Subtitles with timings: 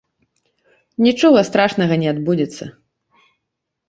[1.07, 2.65] Нічога страшнага не адбудзецца.